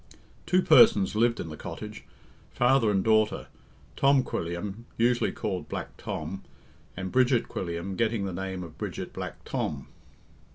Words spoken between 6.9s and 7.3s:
and